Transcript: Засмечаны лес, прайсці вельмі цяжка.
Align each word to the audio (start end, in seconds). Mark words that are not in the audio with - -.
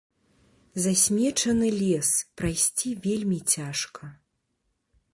Засмечаны 0.85 1.69
лес, 1.81 2.09
прайсці 2.41 2.89
вельмі 3.07 3.39
цяжка. 3.57 4.05